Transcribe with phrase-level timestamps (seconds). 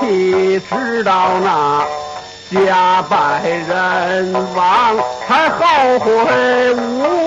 [0.00, 1.84] 你知道那
[2.64, 7.17] 家败人亡，才后悔无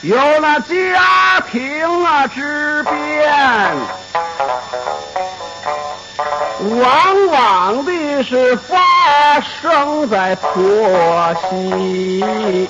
[0.00, 3.32] 有那家庭啊之变，
[6.82, 12.68] 往往的是发生在婆媳。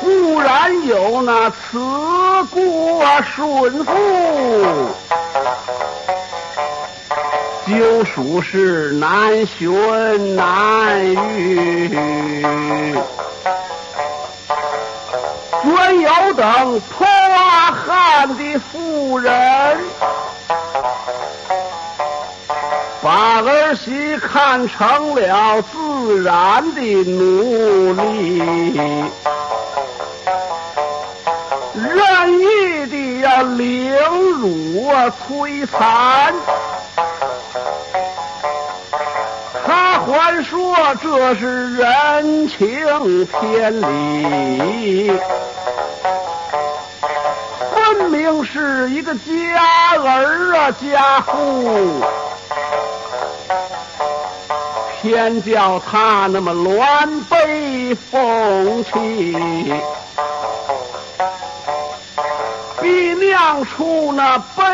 [0.00, 1.78] 固然有那慈
[2.50, 3.92] 姑啊顺父，
[7.66, 11.96] 就属是难寻难遇。
[15.62, 19.78] 准有等泼汉的妇人，
[23.02, 28.80] 把儿媳看成了自然的奴隶。
[31.74, 33.92] 任意的呀凌
[34.32, 36.34] 辱啊摧残，
[40.10, 45.12] 还说这是人情天理，
[47.72, 49.22] 分明是一个家
[50.02, 52.02] 儿啊家父，
[55.00, 58.92] 偏叫他那么乱背风气。
[62.82, 64.64] 逼酿出那悲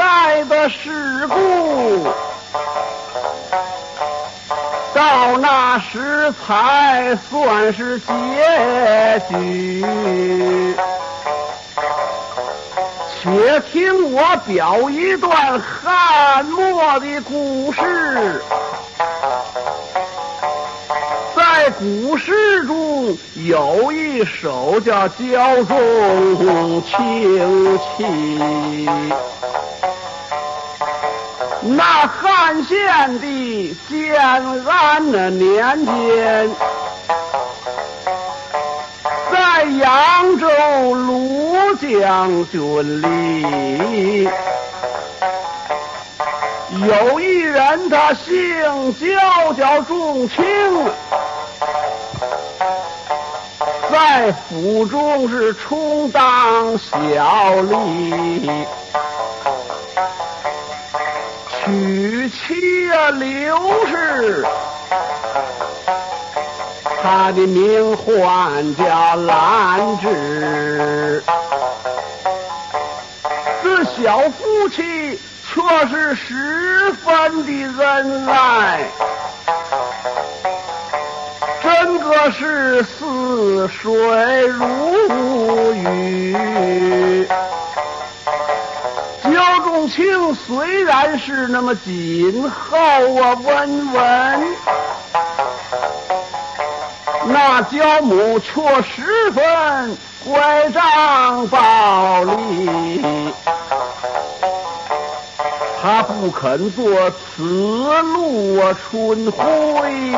[0.00, 2.08] 哀的事故，
[5.74, 8.06] 那时才算是结
[9.28, 9.84] 局。
[13.08, 18.40] 且听我表一段汉末的故事。
[21.34, 28.04] 在古诗中有一首叫《焦仲卿妻》，
[31.66, 34.20] 那汉献帝建
[34.66, 36.50] 安的年间，
[39.32, 40.46] 在扬州
[40.94, 44.28] 卢将军里。
[46.86, 50.44] 有一人，他姓焦，叫仲卿，
[53.90, 56.92] 在府中是充当小
[57.62, 58.66] 吏，
[61.64, 64.44] 娶妻啊刘氏，
[67.02, 71.24] 他的名唤叫兰芝，
[73.62, 75.18] 这小夫妻。
[75.46, 77.52] 却是十分的
[77.84, 78.80] 恩爱，
[81.62, 84.62] 真个是似水如
[90.34, 94.56] 虽然是那么谨厚啊温文，
[97.26, 103.32] 那焦母却十分乖张暴力。
[105.80, 110.16] 他不肯做此路啊春晖，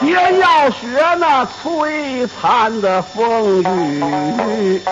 [0.00, 0.86] 偏要学
[1.18, 4.82] 那摧残的风雨，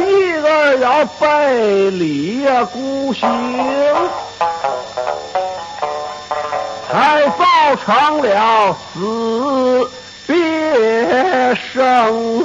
[0.00, 3.28] 一个要背离呀孤行，
[6.88, 9.90] 还造成了死
[10.26, 12.42] 别生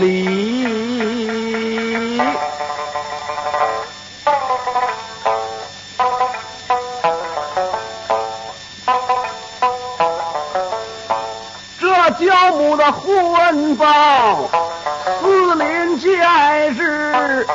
[0.00, 0.38] 离。
[11.80, 13.86] 这焦母的婚报，
[15.98, 17.46] 见是，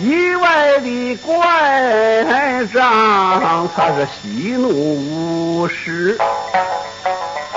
[0.00, 0.46] 一味
[0.80, 6.16] 的怪上，他是喜怒无时，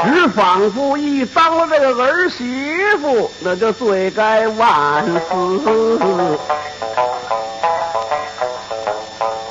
[0.03, 6.37] 只仿佛一当了这个儿媳妇，那就罪该万死，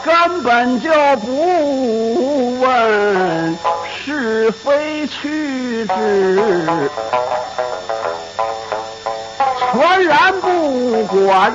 [0.05, 3.57] 根本就不问
[4.05, 6.91] 是非曲直，
[9.85, 11.55] 全然不管。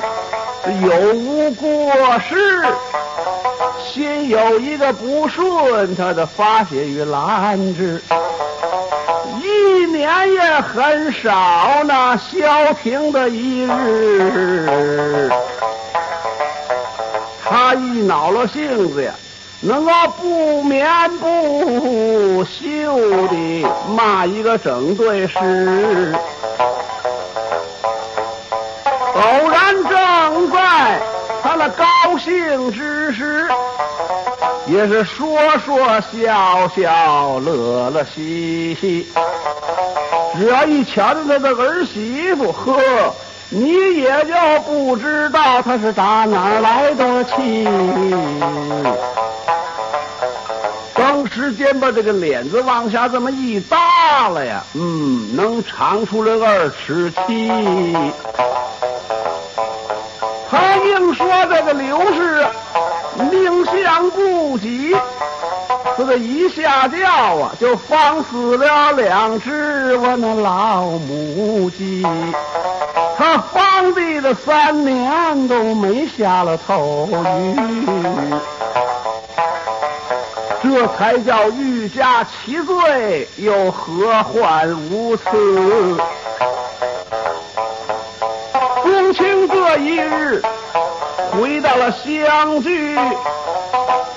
[0.84, 1.68] 有无过
[2.20, 2.64] 失，
[3.84, 8.00] 心有一个不顺，他的发泄于兰芝，
[9.42, 15.32] 一年也很少那消停的一日。
[17.44, 19.12] 他一恼了性子呀，
[19.62, 19.92] 能够
[20.22, 20.88] 不眠
[21.18, 26.14] 不休地骂一个整对诗。
[31.60, 33.46] 他那高兴之时，
[34.66, 39.06] 也是说说笑笑，乐乐嘻嘻。
[40.38, 42.80] 只要一瞧见他的儿媳妇，呵，
[43.50, 44.34] 你也就
[44.66, 47.66] 不知道他是打哪儿来的气。
[50.96, 57.52] 等时间把这个脸子往下这么一耷了呀，嗯，能长出来二尺七。
[60.80, 62.48] 他硬说这个刘氏
[63.30, 64.96] 命相不及，
[65.98, 67.06] 这一下轿
[67.36, 72.02] 啊，就放死了两只我那老母鸡。
[73.18, 77.10] 他放地的三年都没下了头
[77.58, 77.86] 鱼，
[80.64, 85.98] 这才叫欲加其罪，又何患无辞？
[88.82, 90.42] 公卿这一日
[91.40, 92.98] 回到了乡居，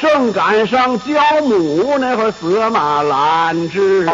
[0.01, 4.11] 正赶上焦母那会责骂兰芝。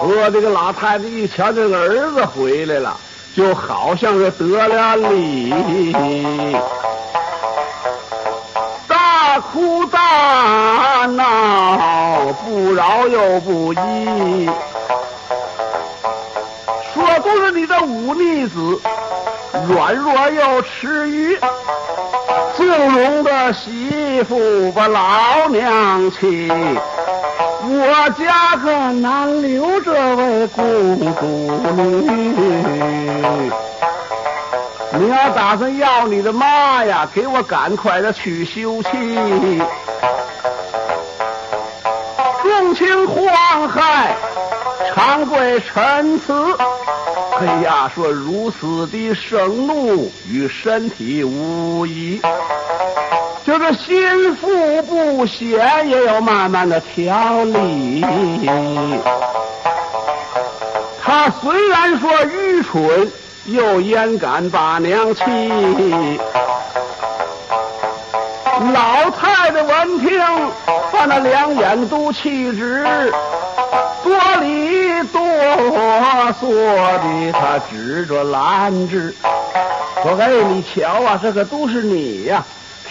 [0.00, 2.96] 我这个老太太一瞧这个儿子回来了，
[3.34, 5.92] 就好像是得了利，
[8.86, 14.48] 大哭大闹，不饶又不依，
[16.94, 18.80] 说都是你的忤逆子。
[19.68, 21.38] 软弱又痴愚，
[22.76, 31.24] 纵容的媳妇把老娘气，我家可难留这位公主。
[34.98, 39.62] 你要打算要你的妈呀，给我赶快的去休妻。
[42.42, 44.08] 众卿惶骇，
[44.94, 46.32] 长贵陈词。
[47.40, 52.20] 哎呀，说如此的盛怒与身体无异，
[53.44, 58.04] 就是心腹不闲，也要慢慢的调理。
[61.02, 63.12] 他虽然说愚蠢，
[63.46, 65.22] 又焉敢把娘气？
[68.72, 70.20] 老太太闻听，
[70.92, 72.86] 把那两眼都气直。
[74.04, 74.63] 多里
[75.56, 76.48] 哆嗦
[76.98, 79.14] 的，他指着兰芝
[80.02, 82.44] 说：“哎，你瞧啊，这个都是你呀！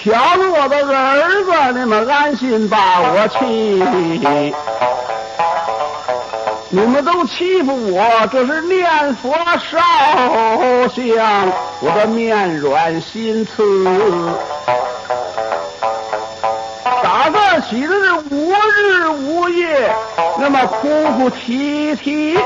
[0.03, 3.83] 瞧着我的儿子，你们安心把我气。
[6.69, 9.31] 你们都欺负我，这是念佛
[9.71, 9.77] 烧
[10.89, 11.51] 香，
[11.81, 13.63] 我的面软心慈。”
[17.03, 19.93] 打这起的是无日无夜，
[20.37, 20.87] 那么哭
[21.17, 22.37] 哭啼啼，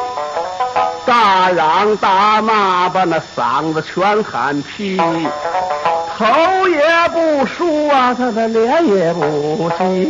[1.05, 6.25] 大嚷大骂，把那嗓子全喊劈，头
[6.67, 10.05] 也不梳啊，他的脸也不洗，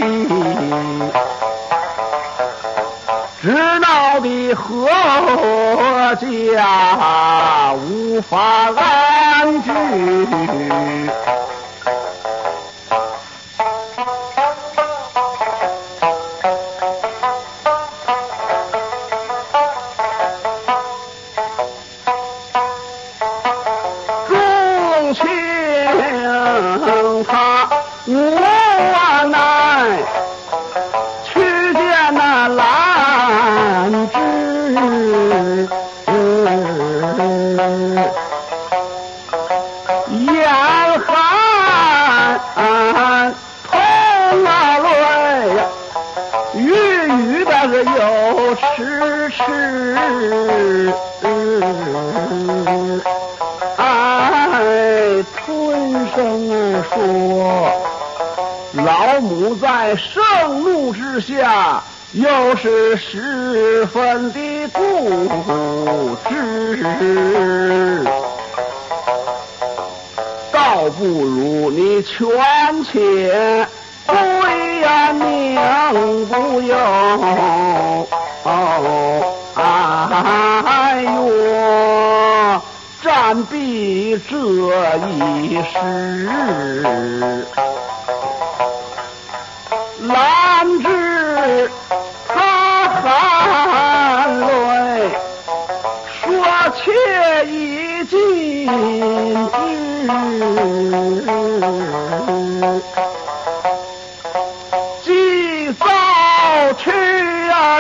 [3.40, 4.88] 直闹的何
[6.16, 8.38] 家无法
[8.76, 9.70] 安居。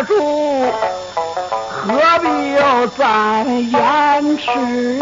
[0.04, 0.66] 住，
[1.70, 5.00] 何必又再延迟？”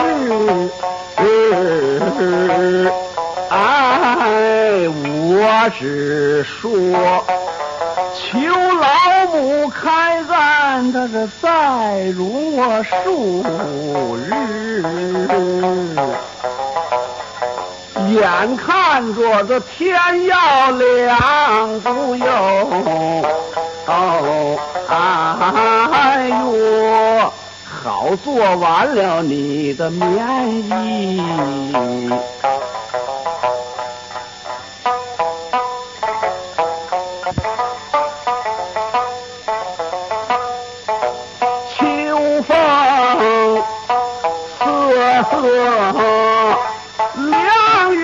[3.47, 6.71] 哎，我只说，
[8.13, 8.87] 求老
[9.31, 13.43] 母开恩，他是再容我数
[14.17, 14.83] 日。
[18.09, 22.25] 眼看着这天要亮不哟，
[23.87, 31.19] 哦，哎哟好做完了你的棉衣
[41.65, 41.85] 秋
[42.43, 42.53] 风
[44.59, 44.61] 瑟
[45.31, 45.33] 瑟
[47.15, 47.97] 凉雨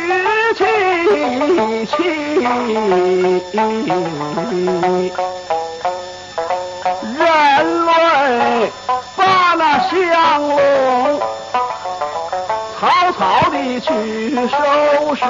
[0.56, 0.66] 凄
[1.86, 1.96] 凄
[13.82, 15.26] 去收拾，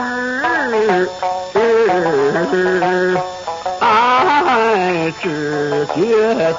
[3.80, 6.00] 哎，只觉
[6.36, 6.54] 得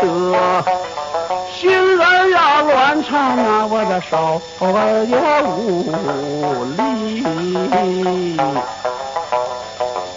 [1.50, 1.70] 心
[2.00, 6.80] 儿要乱颤啊，我的手儿也无力。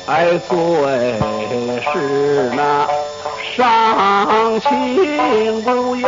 [0.08, 0.55] 哎，最
[1.82, 2.88] 是那
[3.55, 3.58] 伤
[4.60, 6.08] 情不由，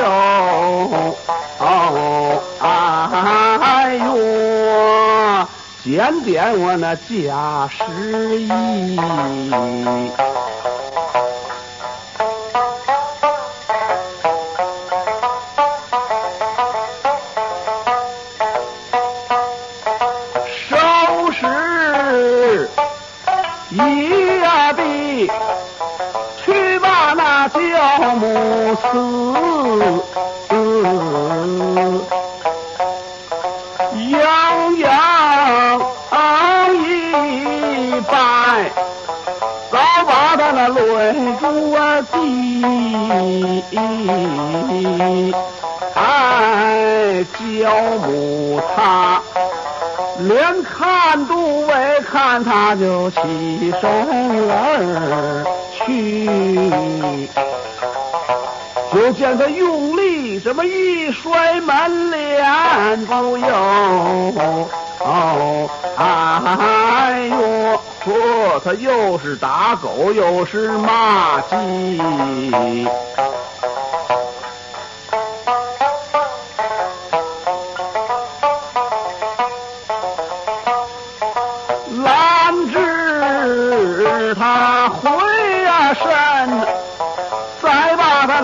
[1.59, 2.41] 哦
[5.87, 8.49] 点点我那家十一
[20.45, 22.69] 收拾，
[23.69, 25.31] 一呀地，
[26.35, 29.26] 去把那酵母撕。
[52.67, 53.89] 他就起身
[54.51, 57.29] 而去。
[58.91, 64.67] 就见他用力这么一摔门帘，不由，
[65.95, 71.97] 哎呦，说，他又是打狗又是骂鸡，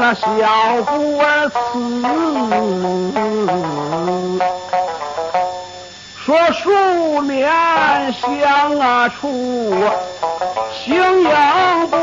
[0.05, 0.27] 那小
[0.83, 1.55] 姑儿辞，
[6.13, 7.49] 说数年
[8.11, 9.73] 相啊处，
[10.73, 11.29] 形影
[11.89, 11.95] 不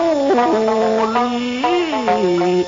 [1.13, 2.67] 离。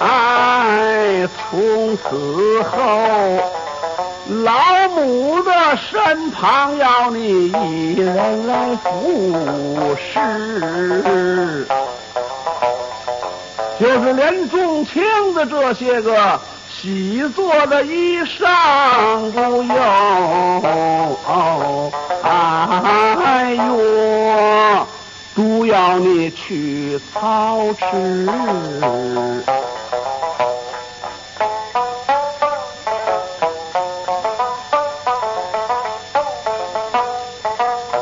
[0.00, 2.76] 哎，从此后，
[4.44, 4.52] 老
[4.90, 11.66] 母的身旁要你一人来服侍。
[13.78, 15.00] 就是连重情
[15.34, 19.76] 的这些个喜做的衣裳不用，
[22.22, 24.88] 哎呦，
[25.32, 28.26] 都要你去操持。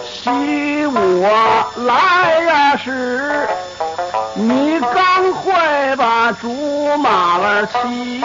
[0.02, 1.28] 喜我
[1.76, 3.46] 来呀是。
[6.32, 8.20] 竹马儿骑，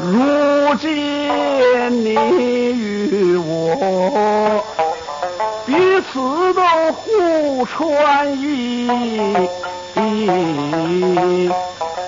[0.00, 2.14] 如今你
[2.72, 4.64] 与我
[5.66, 8.88] 彼此都互传意，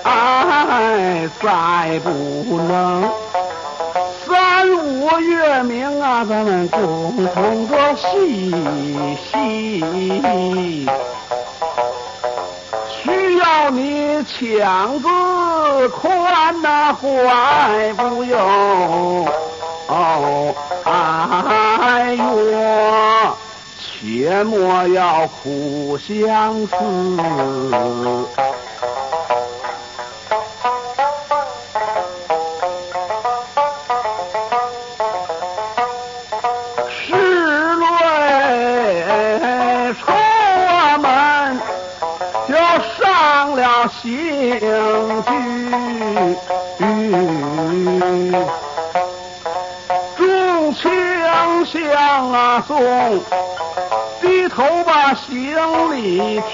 [0.03, 2.09] 哎，再不
[2.57, 3.11] 能。
[4.25, 8.51] 三五月明啊，咱们共同着细
[9.31, 10.85] 细。
[13.59, 15.07] 要你强子
[15.89, 19.27] 宽呐，怀不用。
[20.85, 23.37] 哎呦，
[23.75, 26.75] 切莫要苦相思。
[44.57, 45.29] 刑具，
[50.17, 50.89] 众卿
[51.65, 52.79] 相啊送，
[54.19, 55.35] 低头把行
[55.95, 56.53] 李提。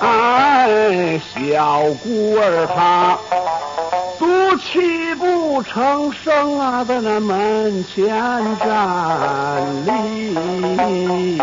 [0.00, 3.16] 哎，小姑儿她
[4.18, 4.26] 赌
[4.56, 8.08] 气不成声啊，在那门前
[8.58, 8.66] 站
[9.86, 11.40] 立。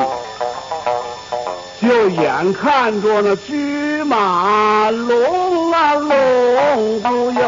[2.13, 7.41] 眼看着那驹马龙啊龙不有，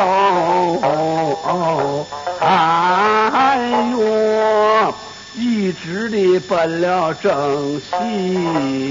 [2.40, 3.60] 哎
[3.92, 4.94] 呦，
[5.36, 8.90] 一直的奔了正西，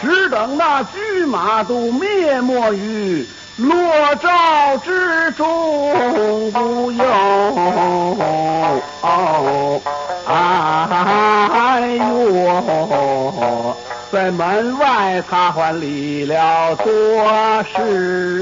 [0.00, 7.04] 只等那驹马都灭没于落照之中不有。
[10.24, 13.76] 哎呦，
[14.12, 16.84] 在门外他还立了多
[17.74, 18.38] 事。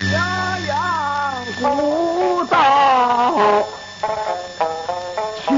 [0.00, 0.10] 襄
[0.66, 0.76] 阳
[1.60, 2.56] 古道，
[5.44, 5.48] 秋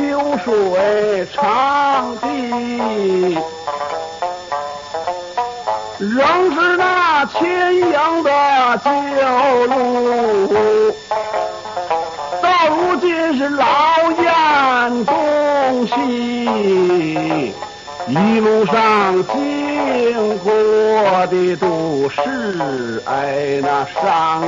[0.45, 3.39] 水长堤，
[5.99, 6.19] 仍
[6.55, 8.31] 是那牵羊的
[8.85, 8.91] 旧
[9.67, 10.97] 路。
[13.41, 13.65] 是老
[14.19, 15.95] 燕东西，
[18.07, 20.53] 一路上经过
[21.29, 24.47] 的都是哎那伤，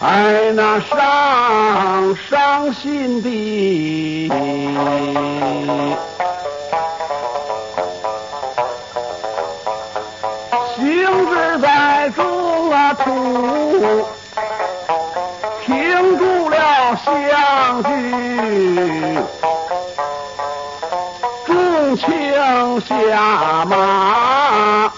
[0.00, 4.28] 哎那伤伤心的，
[10.76, 10.84] 行
[11.30, 14.04] 至在中啊途。
[23.14, 24.90] 下马，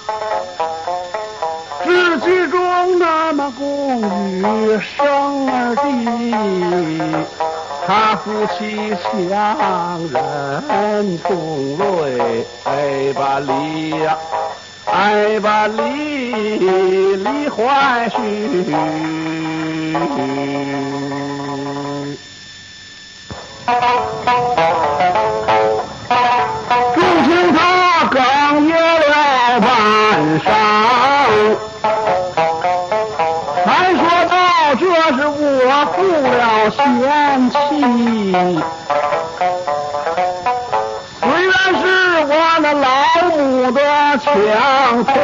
[1.84, 4.00] 只剧中那么宫
[4.40, 7.26] 女生儿的，
[7.86, 14.16] 他夫妻相认同泪，哎把离呀，
[14.86, 16.32] 哎把离
[17.16, 18.16] 离怀绪。
[44.38, 44.46] 的
[45.04, 45.14] 强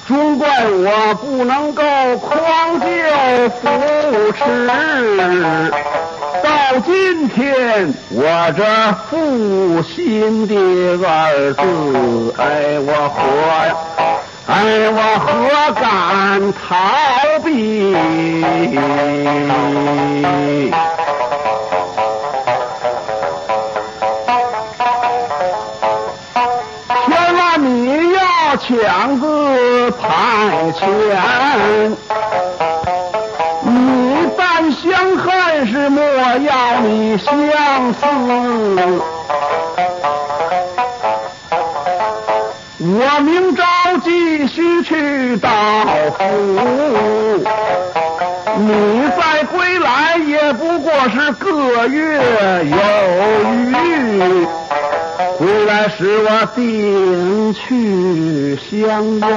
[0.06, 1.82] 终怪我不能够
[2.18, 2.86] 匡救
[3.48, 3.66] 扶
[4.32, 4.40] 持，
[6.44, 6.48] 到
[6.84, 8.22] 今天我
[8.56, 8.62] 这
[9.10, 10.54] 负心的
[11.04, 11.60] 儿子，
[12.38, 13.18] 哎，我何
[13.66, 13.74] 呀？
[14.46, 14.54] 哎，
[14.90, 15.26] 我何
[15.74, 15.84] 敢
[16.52, 16.64] 逃
[17.44, 17.52] 避？
[28.68, 30.82] 强子派遣，
[33.62, 37.32] 你但相恨是莫要你相
[37.94, 38.04] 思。
[42.78, 43.62] 我明朝
[44.02, 45.48] 继续去到
[46.18, 46.24] 府，
[48.56, 52.20] 你再归来也不过是个月
[52.64, 52.76] 有
[53.54, 54.48] 余。
[55.66, 59.28] 来使我定去相望，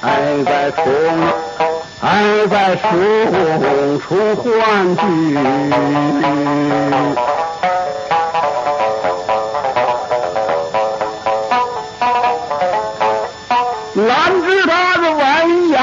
[0.00, 0.82] 爱在重，
[2.00, 5.02] 爱在重出幻剧。
[13.94, 15.76] 难知他的文言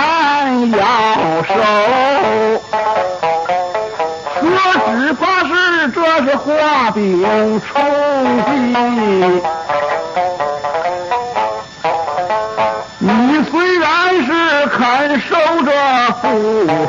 [0.71, 0.79] 要
[1.43, 1.53] 手，
[4.39, 4.43] 说
[4.87, 5.51] 只怕是
[5.91, 7.69] 这是画饼充
[8.45, 9.53] 饥。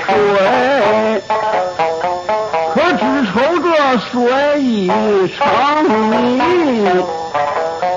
[0.06, 1.22] 水，
[2.74, 3.66] 可只愁这
[3.98, 4.88] 水已
[5.28, 5.40] 成
[6.10, 7.04] 泥。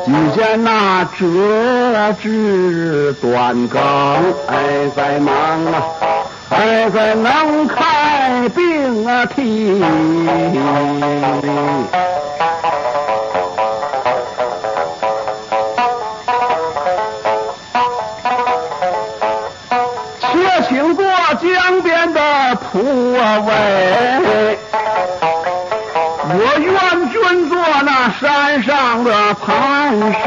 [0.05, 3.79] 只见那折枝断根，
[4.47, 5.33] 还在忙
[5.65, 5.83] 啊，
[6.49, 9.83] 还在能开病啊啼。
[23.37, 24.57] 位。
[26.31, 26.69] 我愿
[27.11, 30.17] 君做那山上的磐石，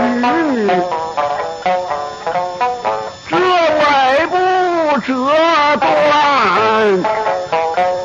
[3.29, 3.81] 这尾
[4.27, 4.35] 不
[5.01, 5.13] 折
[5.81, 5.85] 断，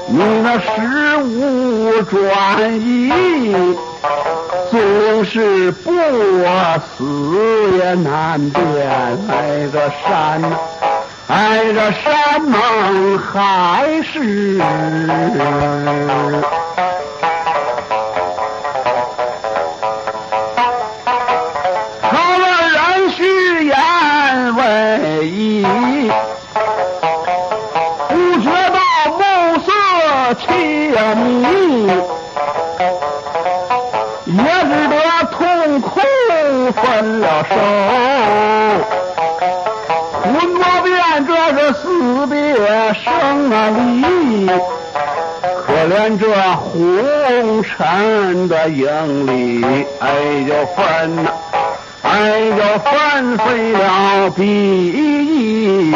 [0.08, 0.66] 你那十
[1.18, 2.16] 五转
[2.80, 3.12] 移，
[4.70, 5.92] 总是不
[6.96, 8.64] 死也难辨。
[9.28, 10.42] 那个山，
[11.30, 14.58] 哎，这山盟海誓。
[22.02, 23.76] 他们人须言
[24.56, 25.66] 为义，
[28.08, 28.80] 不觉到
[29.12, 29.20] 暮
[29.60, 29.68] 色
[30.36, 30.48] 凄
[31.16, 31.88] 迷，
[34.28, 34.96] 也只得
[35.34, 36.00] 痛哭
[36.72, 37.56] 分了手。
[43.48, 44.48] 生啊离，
[45.66, 49.64] 可怜这红尘的影里，
[50.00, 50.10] 哎
[50.48, 51.32] 呦分呐、
[52.02, 54.44] 哎呦分飞了鼻
[54.92, 55.94] 翼。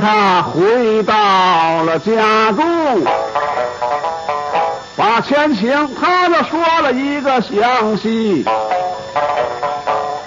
[0.00, 1.14] 他回到
[1.84, 3.04] 了家中，
[4.96, 8.44] 把前情他呢说了一个详细。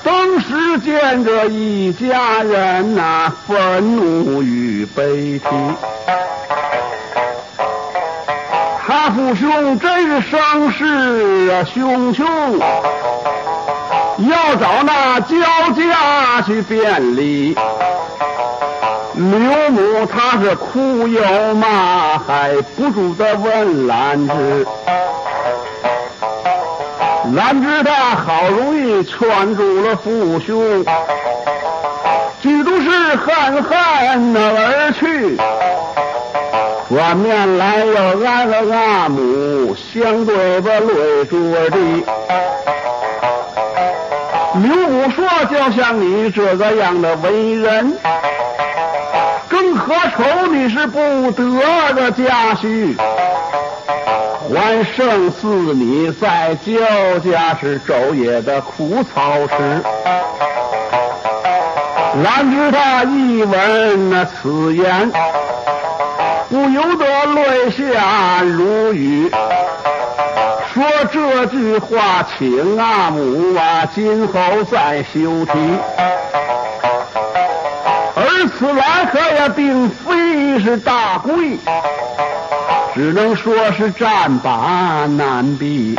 [0.03, 5.45] 当时见着一家人呐、愤怒与悲啼。
[8.87, 12.23] 他父兄真是生事啊汹汹，
[14.29, 15.35] 要找那焦
[15.75, 17.57] 家去辩理。
[19.17, 21.21] 刘母她是哭又
[21.55, 24.67] 骂，还不住的问兰芝。
[27.33, 30.83] 兰芝她好容易劝住了父兄，
[32.41, 35.37] 几度是恨恨的而去。
[36.89, 42.05] 转面来又俺和阿母相对的泪珠儿滴。
[44.61, 47.97] 刘母说：“就像你这个样的为人，
[49.85, 52.97] 何愁你是不得的家婿？
[54.49, 59.81] 还胜似你在焦家是昼夜的苦操时。”
[62.23, 65.11] 兰芝他一闻那此言，
[66.49, 69.29] 不由得泪下如雨。
[70.73, 75.53] 说这句话，请阿母啊，今后再休提。
[78.17, 81.57] 而此来可也并非是大贵，
[82.93, 85.97] 只能说是战把难避。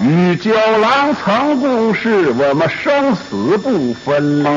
[0.00, 4.48] 与九郎曾共事，我们生死不分离。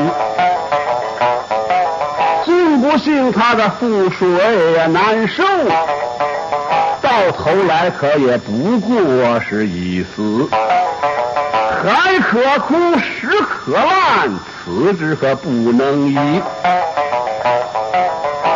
[2.44, 4.28] 竟不幸他的覆水
[4.74, 5.44] 呀难受，
[7.00, 10.48] 到头来可也不过是一死。
[11.86, 14.28] 海可枯，石可烂，
[14.64, 16.42] 此之可不能移。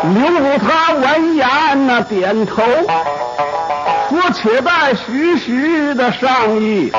[0.03, 2.61] 刘武他闻言呐，点头
[4.09, 6.91] 说：“且待徐徐的商议。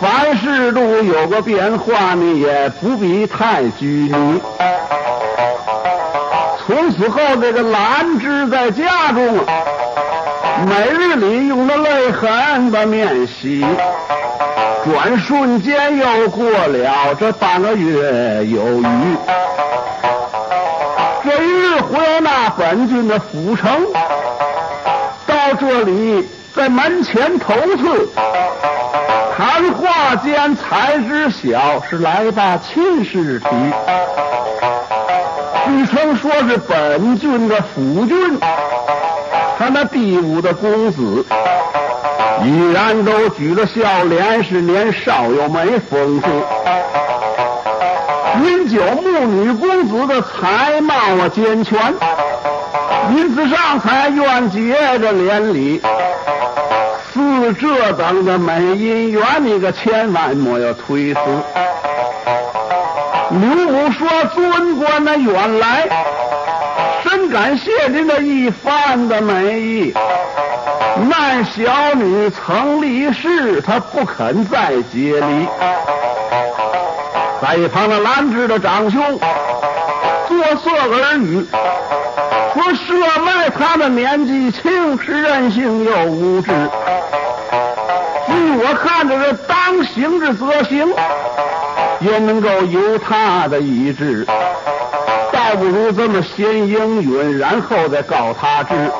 [0.00, 4.40] 凡事都有个变化，你也不必太拘泥。”
[6.66, 9.38] 从此后，这个兰芝在家中，
[10.66, 13.64] 每日里用了泪痕把面洗。
[14.86, 19.16] 转瞬间又过了这半个月有余。
[21.24, 23.84] 这一日回那本郡的府城，
[25.26, 28.08] 到这里在门前头次，
[29.36, 33.48] 谈话间才知晓是来把亲事提。
[35.66, 38.38] 据称说是本郡的府郡，
[39.58, 41.26] 他那第五的公子，
[42.44, 46.28] 依然都举着笑脸，是年少有美风度。
[48.44, 51.94] 饮酒母女公子的才貌啊健全，
[53.16, 55.80] 因此上才愿结着连理。
[57.12, 61.20] 似这等的美姻缘，你可千万莫要推辞。
[63.30, 65.88] 刘母说：“尊官那远来，
[67.02, 69.94] 深感谢您的一番的美意。
[71.08, 75.46] 那小女曾立誓，她不肯再结离。”
[77.42, 79.18] 在一旁的兰芝的长兄
[80.26, 81.46] 作色耳语
[82.54, 86.50] 说：“舍卖他的年纪轻，是任性又无知。
[88.26, 90.94] 据我看着这当行之则行，
[92.00, 94.26] 也能够由他的意志。
[95.30, 98.90] 倒不如这么先应允，然后再告他知。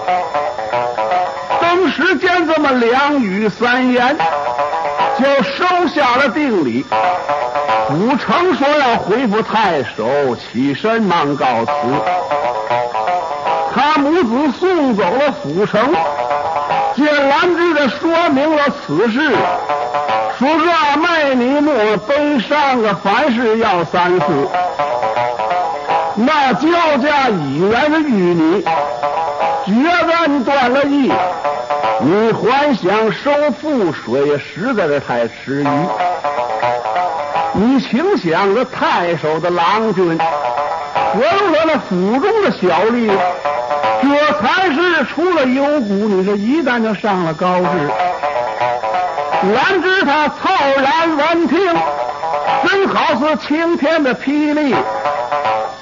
[1.77, 4.17] 等时间这么两语三言，
[5.19, 6.87] 就收下了定礼。”
[7.93, 11.73] 武成说要回复太守，起身忙告辞。
[13.75, 15.93] 他母子送走了府城，
[16.97, 19.37] 见兰芝的说明了此事，
[20.39, 24.27] 说二妹你莫悲伤啊，凡事要三思。
[26.15, 28.65] 那焦家已然是与你
[29.67, 29.73] 决
[30.07, 31.13] 断断了义，
[32.01, 35.67] 你还想收覆水，实在是太迟疑。
[37.53, 43.11] 你请想着太守的郎君和了那府中的小吏，
[44.03, 44.09] 这
[44.41, 45.95] 才是出了幽谷。
[45.95, 47.91] 你这一旦就上了高志，
[49.43, 50.35] 原知他凑
[50.81, 51.59] 然闻听，
[52.69, 54.73] 真好似晴天的霹雳。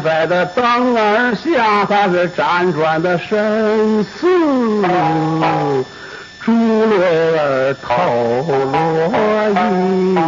[0.00, 4.26] 在这灯儿下，他是辗转的神思，
[6.40, 6.52] 珠
[6.86, 7.94] 泪儿透
[8.46, 9.08] 落
[9.50, 10.18] 衣。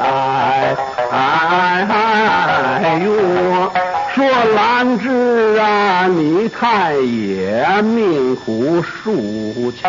[0.00, 0.74] 哎
[1.10, 3.08] 哎哎呦，
[4.14, 9.82] 说兰芝啊，你太也命苦数奇。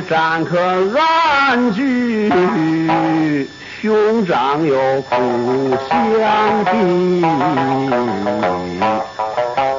[0.00, 2.30] 暂可安居，
[3.80, 7.22] 兄长有苦相逼，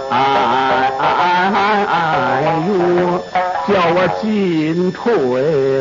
[0.10, 1.92] 哎哎哎
[2.68, 2.72] 呦，
[3.68, 5.02] 叫我进退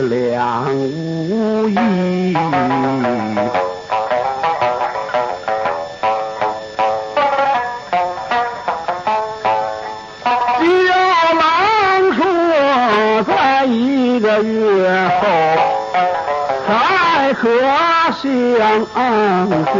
[0.03, 2.35] 两无依。
[14.40, 14.88] 月
[15.21, 15.23] 后
[16.66, 17.49] 还可
[18.14, 18.87] 相
[19.73, 19.79] 聚，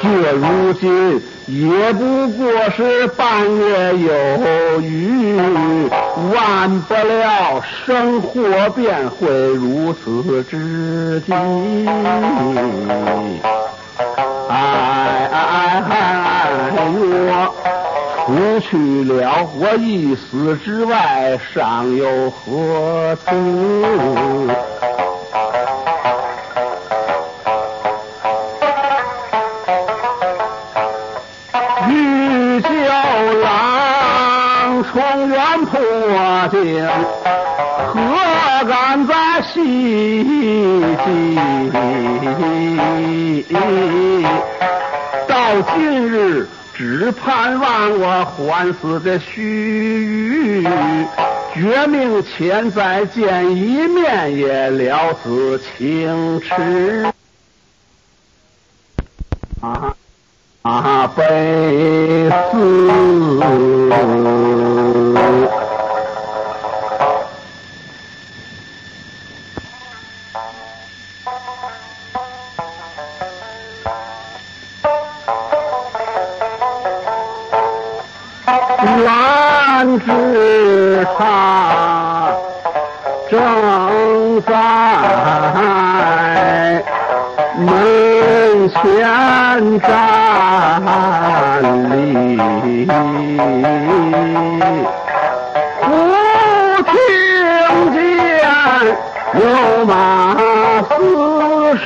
[0.00, 5.36] 这如今也不过是半月有余，
[6.32, 11.32] 万不了生活便会如此之急。
[14.48, 15.34] 哎哎
[15.88, 15.92] 哎
[16.74, 17.54] 呦！
[18.24, 23.34] 除去了，我一死之外，尚有何处？
[31.88, 32.68] 玉娇
[33.42, 35.80] 郎重圆破
[36.52, 36.88] 镜，
[37.88, 37.92] 何
[38.68, 40.24] 敢再细
[41.04, 41.08] 记？
[45.26, 45.34] 到
[45.74, 46.48] 今日。
[46.82, 51.06] 只盼望我还死的须臾，
[51.54, 57.06] 绝命前再见一面，也了此情痴。
[59.60, 59.94] 啊
[60.62, 62.88] 啊，悲思。
[78.98, 81.20] 乱知他
[83.30, 83.38] 正
[84.42, 84.50] 在
[87.58, 88.80] 门前
[89.80, 89.90] 站
[91.90, 92.86] 立，
[95.80, 95.82] 忽
[96.84, 96.92] 听
[97.92, 97.96] 见
[99.34, 99.40] 有
[99.86, 99.92] 马
[100.88, 100.92] 嘶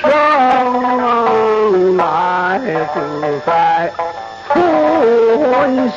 [0.01, 0.03] 声
[1.97, 2.01] 来
[2.93, 2.97] 自
[3.47, 3.49] 在。
[5.39, 5.45] 魂
[5.91, 5.95] 兮，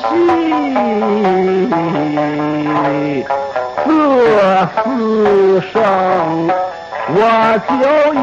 [5.61, 6.47] 声
[7.11, 8.13] 我就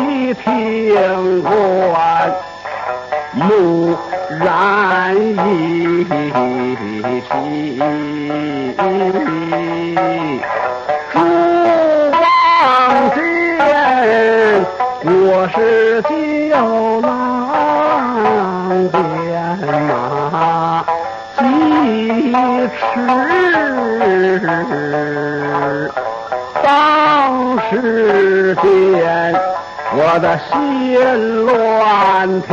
[31.16, 32.50] 乱跳，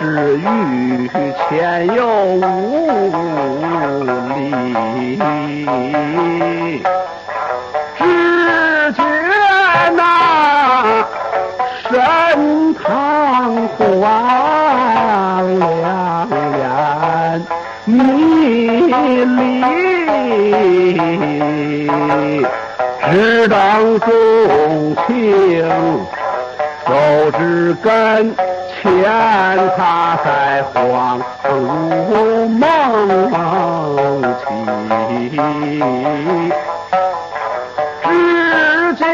[0.00, 1.08] 是欲
[1.48, 2.42] 前又无
[4.04, 4.32] 力，
[7.96, 8.02] 只
[8.92, 8.98] 觉
[9.96, 9.98] 那
[11.88, 11.92] 神
[12.74, 12.84] 堂
[13.68, 13.78] 荒
[15.58, 15.62] 凉
[16.58, 16.62] 凉。
[17.86, 17.92] 迷
[19.24, 19.38] 离，
[23.02, 23.52] 只当
[24.00, 24.08] 钟
[27.82, 28.34] 跟
[28.82, 28.92] 前，
[29.76, 32.62] 他在恍如梦
[34.40, 34.42] 起，
[38.02, 38.06] 只
[38.94, 39.04] 叫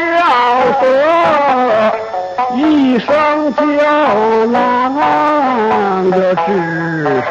[0.80, 0.82] 得
[2.54, 2.58] 一
[2.98, 3.08] 声
[3.54, 3.60] 叫
[4.52, 6.48] 郎的只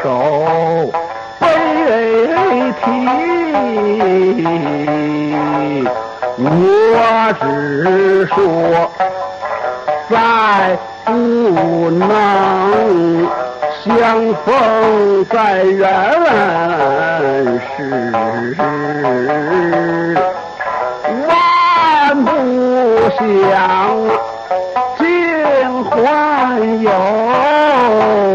[0.02, 0.06] 手。
[1.40, 1.46] 悲
[2.82, 2.86] 啼，
[6.42, 6.44] 我
[7.40, 7.44] 只
[8.28, 8.38] 说，
[10.10, 10.14] 在
[11.90, 13.28] 能
[13.84, 15.82] 相逢在人
[17.78, 17.78] 世，
[21.28, 21.30] 万
[22.24, 22.30] 不
[23.18, 23.20] 想
[24.98, 25.04] 尽
[25.86, 25.94] 还
[26.82, 26.88] 有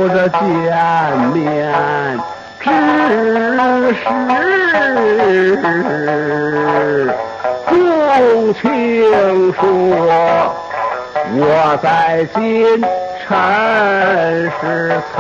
[0.08, 0.42] 这见
[1.32, 1.38] 面。
[2.60, 2.66] 只
[3.94, 4.04] 是
[7.66, 7.72] 共
[8.54, 8.62] 情
[9.52, 9.62] 说，
[11.36, 11.40] 我
[11.82, 11.86] 在
[12.34, 12.38] 今
[13.26, 13.32] 陈
[14.60, 14.62] 世
[15.14, 15.16] 才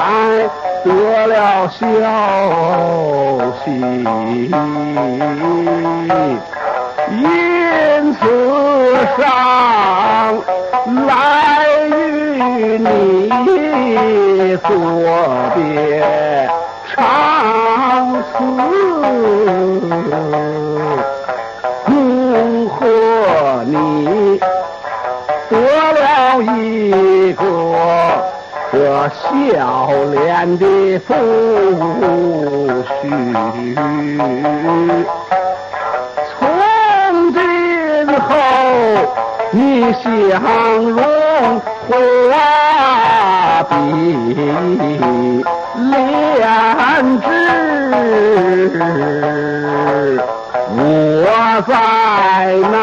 [0.84, 0.88] 得
[1.26, 1.32] 了
[1.70, 1.80] 消
[3.64, 3.66] 息，
[7.10, 7.18] 因
[8.12, 8.20] 此
[9.16, 9.22] 上
[11.06, 11.08] 来
[11.86, 11.90] 与
[12.78, 12.86] 你
[14.58, 14.68] 作
[15.54, 15.58] 别。
[16.94, 17.02] 长
[18.22, 18.32] 此
[28.74, 31.14] 这笑脸的夫
[32.82, 32.84] 婿，
[36.28, 36.34] 从
[37.32, 37.38] 今
[38.18, 38.28] 后
[39.52, 40.02] 你相
[40.90, 40.98] 容
[41.88, 41.92] 花
[43.70, 43.72] 比。
[45.76, 47.24] 莲枝，
[50.76, 50.78] 我
[51.66, 51.72] 在
[52.72, 52.74] 那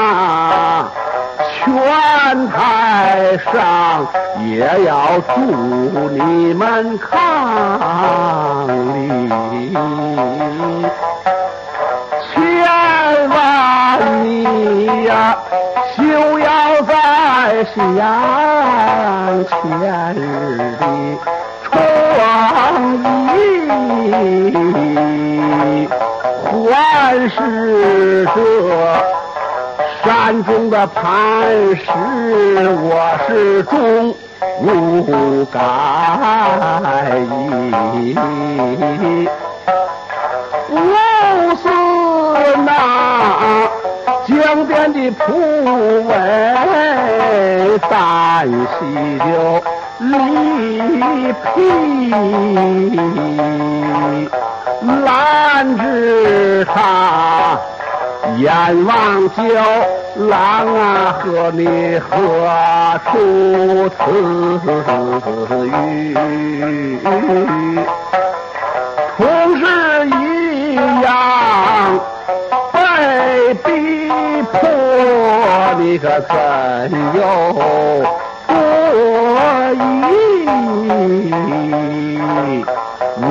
[1.92, 4.08] 泉台上
[4.46, 5.42] 也要祝
[6.10, 9.74] 你们康利，
[12.34, 12.34] 千
[13.30, 13.36] 万
[14.24, 15.38] 你呀，
[15.98, 16.00] 休
[16.40, 16.94] 要在
[17.76, 17.76] 想
[19.46, 19.52] 前
[20.16, 20.18] 日
[20.80, 20.84] 的。
[21.70, 21.72] 创
[23.36, 23.38] 意，
[26.70, 26.74] 还
[27.28, 27.38] 是
[28.34, 28.38] 这
[30.32, 31.04] 山中的磐
[31.76, 31.84] 石，
[32.80, 34.16] 我是终
[34.62, 35.60] 无改
[38.00, 38.16] 意。
[40.70, 40.74] 无
[41.58, 41.68] 似
[42.66, 42.70] 那
[44.26, 45.34] 江边的蒲
[46.08, 49.26] 苇，单溪就。
[50.00, 50.08] 离
[51.34, 51.60] 皮，
[55.04, 57.60] 拦着他，
[58.38, 58.48] 阎
[58.86, 59.44] 王叫
[60.16, 62.10] 郎啊，和你何
[63.06, 64.00] 处此
[65.68, 65.72] 语？
[69.18, 69.20] 同
[69.58, 69.64] 是
[70.08, 71.10] 一样
[72.74, 73.66] 被逼
[74.52, 74.54] 迫，
[75.80, 76.30] 你可怎
[77.16, 77.20] 有
[78.48, 78.54] 多
[79.74, 79.80] 意？
[83.24, 83.26] 我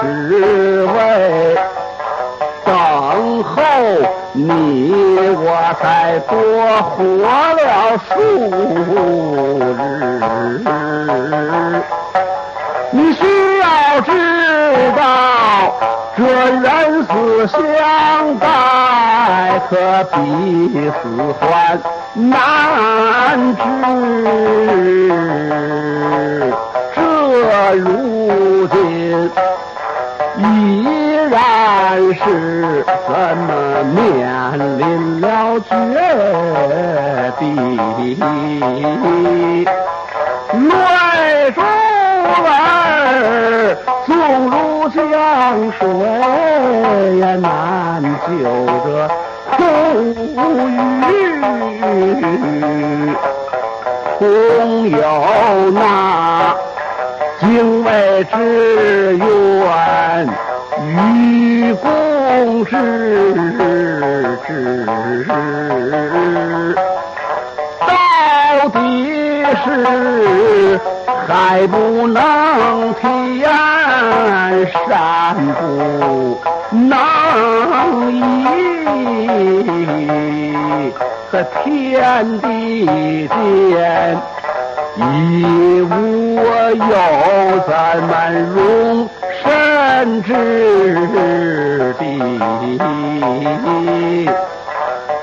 [0.00, 0.02] 只
[0.84, 0.96] 为。
[4.36, 4.92] 你，
[5.34, 5.48] 我
[5.80, 6.36] 才多
[6.82, 6.96] 活
[7.54, 7.64] 了
[8.06, 8.12] 数
[8.84, 8.88] 日。
[12.90, 13.20] 你需
[13.58, 13.66] 要
[14.02, 14.10] 知
[14.94, 15.00] 道，
[16.16, 16.64] 这人
[17.04, 17.08] 死
[17.48, 17.58] 相
[18.38, 18.44] 待，
[19.70, 19.72] 可
[20.12, 20.16] 比
[21.02, 21.02] 死
[21.40, 21.44] 还
[22.14, 22.20] 难
[23.56, 23.60] 治。
[26.94, 26.96] 这
[27.76, 27.86] 如
[28.68, 28.74] 今
[30.38, 30.42] 依
[31.30, 31.34] 然
[32.14, 32.24] 是
[45.46, 45.86] 江水
[47.18, 48.34] 也难救
[48.82, 49.08] 这
[49.52, 49.62] 苦
[51.06, 51.14] 雨，
[54.18, 54.24] 空
[54.90, 54.98] 有
[55.70, 55.78] 那。
[57.38, 57.46] 敬
[57.84, 59.24] 畏之愿，
[60.80, 62.72] 愚公之
[64.48, 64.50] 志，
[67.86, 67.88] 到
[68.70, 68.76] 底
[69.64, 69.64] 是
[71.28, 71.28] 还
[71.68, 73.48] 不能体验，
[74.26, 75.62] 南山不
[76.72, 76.90] 能
[78.10, 78.18] 移，
[81.30, 82.44] 和天地
[83.28, 83.30] 间。
[84.96, 85.00] 一
[85.82, 85.94] 无
[86.74, 86.94] 有
[87.68, 87.70] 咱
[88.02, 88.10] 们
[88.54, 88.56] 容
[89.42, 90.32] 身之
[91.98, 92.02] 地，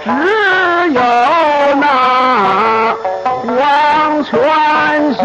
[0.04, 0.06] 只
[0.93, 1.01] 有
[1.82, 1.84] 那
[3.47, 4.32] 黄泉
[5.16, 5.22] 下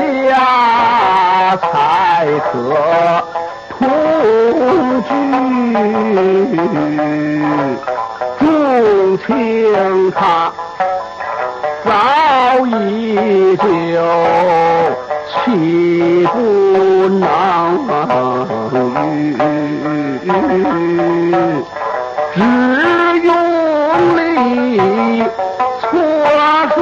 [6.66, 6.74] 居，
[8.38, 8.46] 重
[9.26, 9.26] 情
[10.12, 10.52] 他。
[11.84, 11.90] 早
[12.66, 12.76] 已
[13.56, 13.62] 就
[15.28, 16.36] 岂不
[17.08, 17.24] 能
[18.72, 20.26] 语，
[22.34, 22.36] 只
[23.22, 23.26] 用
[24.16, 24.20] 力
[25.80, 25.86] 搓
[26.74, 26.76] 双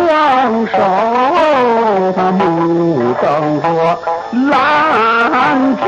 [0.66, 0.74] 手，
[2.16, 2.40] 他目
[3.22, 3.24] 瞪
[3.62, 3.64] 着
[4.50, 4.54] 兰
[5.76, 5.86] 枝，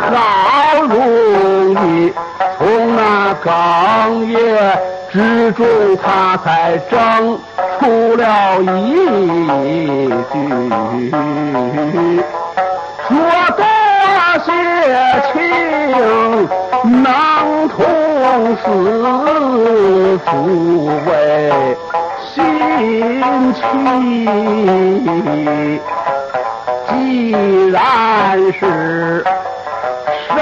[0.00, 0.47] 好
[0.88, 2.12] 容易
[2.56, 4.36] 从那刚叶。
[5.10, 5.66] 之中，
[5.96, 7.38] 他才争
[7.80, 8.94] 出了一
[10.30, 10.34] 句，
[13.08, 13.10] 说
[13.56, 13.64] 多
[14.44, 14.46] 些
[15.32, 15.34] 情，
[17.02, 17.06] 能
[17.70, 17.76] 同
[18.56, 18.62] 死，
[20.26, 20.28] 抚
[21.06, 21.08] 慰
[22.34, 22.36] 心
[23.54, 23.56] 情。
[26.86, 26.90] 既
[27.70, 27.76] 然
[28.60, 28.62] 是。
[30.28, 30.36] 上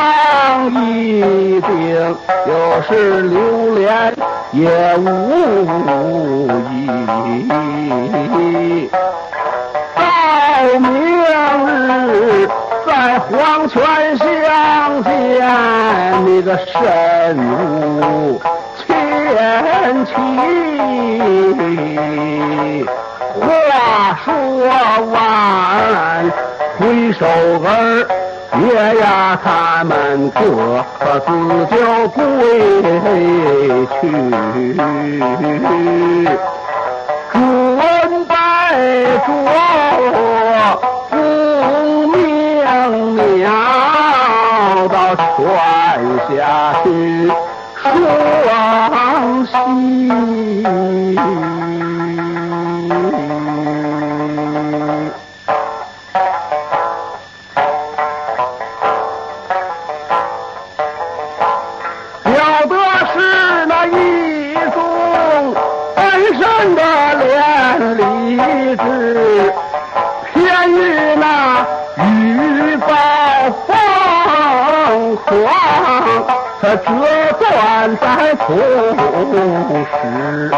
[0.72, 2.16] 一病，
[2.46, 4.14] 又是流连
[4.52, 5.04] 也无
[6.70, 6.74] 益。
[9.94, 10.00] 到
[10.80, 10.86] 明
[11.22, 12.48] 日
[12.86, 13.74] 在黄泉
[14.18, 14.26] 相
[15.04, 15.06] 见，
[16.26, 16.74] 你个身
[17.38, 18.40] 无
[18.78, 18.86] 前
[20.04, 20.10] 妻。
[23.40, 23.44] 话
[24.24, 24.26] 说
[25.12, 25.14] 完，
[26.78, 26.80] 挥
[27.12, 27.24] 手
[27.64, 27.66] 儿。
[28.54, 30.40] 爷呀，他们各
[31.26, 31.28] 自
[31.66, 31.74] 就
[32.08, 32.20] 归
[34.00, 34.00] 去，
[37.32, 37.34] 准
[38.24, 38.32] 备
[39.26, 39.28] 着
[41.10, 41.12] 功
[42.10, 42.14] 名
[43.16, 43.50] 鸟
[44.88, 45.26] 到泉
[46.28, 46.30] 下
[46.82, 46.86] 去
[49.46, 50.35] 双喜。
[76.74, 76.82] 折
[77.38, 78.56] 断在同
[79.86, 80.50] 时，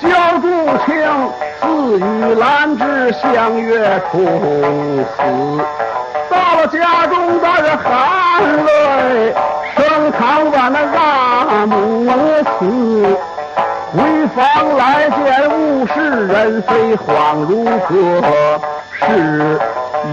[0.00, 0.04] 焦
[0.40, 0.44] 竹
[0.84, 0.88] 清
[1.60, 1.64] 自
[2.00, 4.14] 与兰芝相约同
[5.04, 5.14] 死，
[6.28, 7.86] 到了家中，他是含
[8.66, 9.34] 泪
[9.76, 12.10] 升堂把那阿母
[12.58, 13.35] 死。
[13.92, 18.60] 回房来见物是人，非，恍如隔？
[18.98, 19.58] 是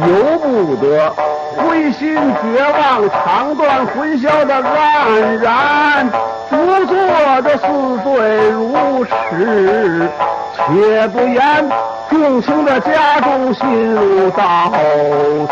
[0.07, 1.09] 由不得，
[1.57, 6.07] 灰心绝望，肠断魂消的黯然，
[6.49, 6.95] 不做
[7.41, 7.63] 的似
[8.03, 10.09] 醉如痴。
[10.55, 11.69] 且不言
[12.09, 14.71] 众情的家中心如刀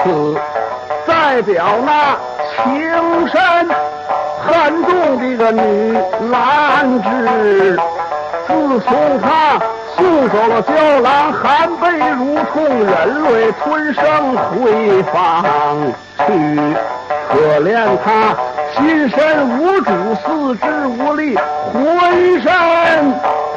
[0.03, 0.35] 刺，
[1.07, 2.15] 再表那
[2.63, 3.41] 情深
[4.43, 5.97] 恨重的个女
[6.31, 7.79] 兰芝。
[8.51, 9.59] 自从他
[9.95, 11.87] 送走了娇郎，含悲
[12.17, 14.03] 如痛，忍泪吞声
[14.35, 15.45] 回房
[16.17, 16.25] 去。
[17.29, 18.35] 可怜他
[18.75, 19.17] 心身
[19.57, 21.37] 无主，四肢无力，
[21.71, 22.51] 浑身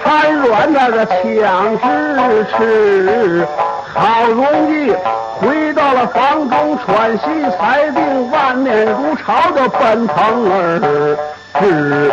[0.04, 3.46] 瘫软那个枪支持。
[3.92, 4.92] 好容易
[5.40, 7.24] 回到了房中，喘息
[7.58, 10.16] 才定，万念如潮的奔腾
[10.52, 11.18] 而
[11.60, 12.12] 是，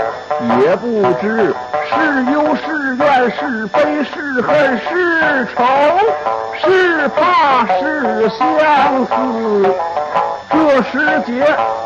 [0.59, 0.85] 也不
[1.19, 1.53] 知
[1.89, 1.95] 是
[2.31, 5.63] 忧是怨是悲是恨是愁
[6.61, 9.11] 是怕是相思。
[10.51, 10.93] 这时
[11.25, 11.31] 节，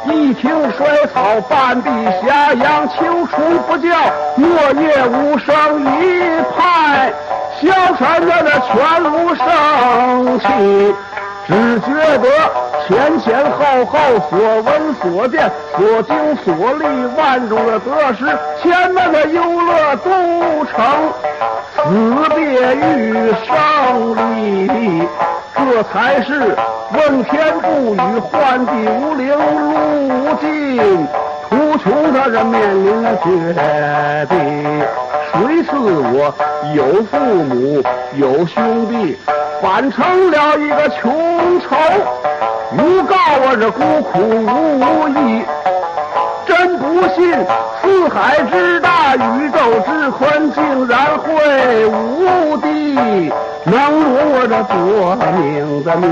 [0.05, 2.27] 一庭衰草，半壁斜
[2.57, 3.87] 阳，秋虫不叫，
[4.35, 5.53] 落叶无声，
[6.01, 6.03] 一
[6.57, 7.13] 派
[7.61, 7.63] 消
[7.95, 10.45] 沉在那全炉生气。
[11.47, 11.87] 只觉
[12.17, 12.27] 得
[12.87, 16.85] 前前后后所闻所见所经所历
[17.15, 18.25] 万种的得失，
[18.61, 20.09] 千万的忧乐都
[20.65, 20.73] 成
[21.75, 21.79] 死
[22.35, 23.53] 别与胜
[24.15, 25.07] 利，
[25.55, 26.57] 这才是
[26.93, 31.07] 问天不语，唤地无灵，路尽
[31.49, 33.53] 途穷的人面临绝
[34.29, 34.35] 地。
[35.37, 36.33] 谁是我
[36.73, 37.83] 有父母
[38.15, 39.17] 有兄弟？
[39.61, 41.75] 反成了一个穷愁，
[42.77, 45.43] 诬告我这孤苦无依，
[46.45, 47.33] 真不信
[47.81, 53.31] 四海之大，宇宙之宽，竟然会无地，
[53.65, 56.05] 能容我这夺命的女。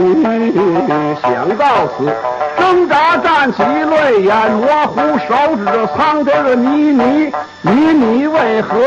[1.22, 2.12] 想到此，
[2.58, 5.64] 挣扎站起，泪眼模糊，手指
[5.96, 7.32] 苍天的泥泥，
[7.62, 8.78] 泥泥为何？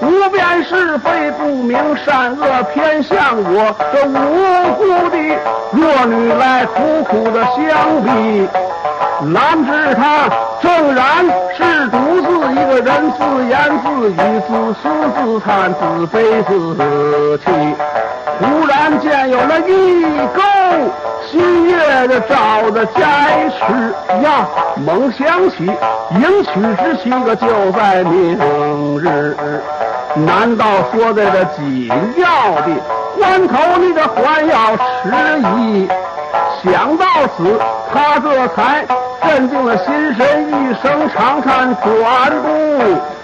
[0.00, 4.14] 无辨是非，不明善恶，偏向我这无
[4.76, 5.16] 辜的
[5.72, 8.48] 弱女来苦苦的相逼。
[9.22, 10.28] 难知他
[10.60, 11.24] 正然
[11.56, 14.14] 是独自一个人，自言自语，
[14.46, 14.82] 自私
[15.16, 17.44] 自叹，自悲自气。
[18.38, 20.02] 忽然间有了一
[20.34, 20.42] 钩
[21.30, 23.62] 新月的照的摘吃
[24.22, 24.46] 呀，
[24.84, 26.50] 猛想起迎娶
[26.82, 29.36] 之期个就在明日。
[30.14, 32.68] 难道说在这紧要的
[33.16, 35.10] 关头，你这还要迟
[35.60, 35.88] 疑？
[36.62, 37.04] 想到
[37.36, 37.58] 此，
[37.92, 38.86] 他这才
[39.22, 42.46] 镇定了心神，一声长叹，转步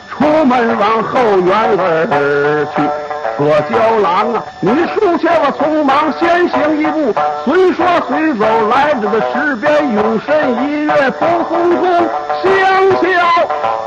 [0.09, 3.02] 出门往后园而去。
[3.45, 7.13] 我娇郎啊，你恕下我匆忙，先行一步。
[7.45, 10.31] 随说随走，来至的池边，永身
[10.63, 11.83] 一跃，扑空中
[12.41, 12.49] 香
[13.03, 13.05] 消，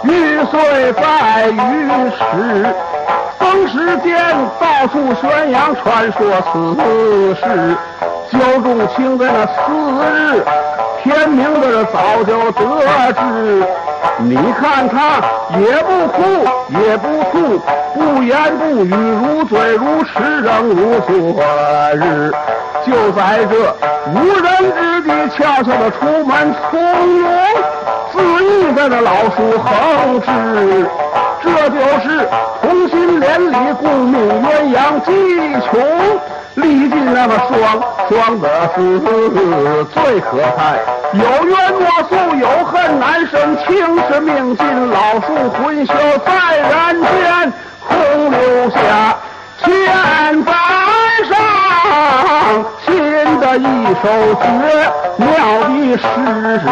[0.04, 1.56] 玉碎在于
[2.12, 2.76] 石。
[3.40, 4.14] 风时间
[4.60, 6.20] 到处宣扬传说
[6.52, 6.54] 此
[7.36, 7.78] 事，
[8.32, 9.54] 焦仲卿在那次
[10.04, 10.44] 日
[11.02, 12.60] 天明的早就得
[13.14, 13.64] 知。
[14.20, 15.22] 你看他
[15.60, 16.22] 也不哭
[16.70, 17.60] 也不吐，
[17.94, 21.44] 不言不语，如醉如痴，仍如昨
[21.96, 22.32] 日。
[22.86, 23.76] 就在这
[24.14, 26.80] 无人之地，悄悄的出门，从
[27.20, 27.30] 容
[28.14, 30.86] 自意在那老树横枝。
[31.42, 32.28] 这就是
[32.62, 35.12] 同心连理、共命鸳鸯、计
[35.66, 35.70] 穷
[36.56, 37.54] 历尽那么双
[38.10, 39.00] 双的死，
[39.94, 40.58] 最可叹
[41.14, 43.66] 有冤莫诉，有恨难伸，情
[44.08, 45.94] 是命尽，老树魂休
[46.26, 47.54] 在人间，
[47.88, 47.96] 空
[48.32, 48.78] 留下
[49.64, 50.52] 千载
[51.30, 51.34] 上
[52.86, 52.88] 新
[53.40, 53.64] 的一
[54.02, 54.04] 首
[54.42, 54.46] 绝
[55.18, 55.28] 妙
[55.70, 56.04] 的诗
[56.62, 56.64] 词。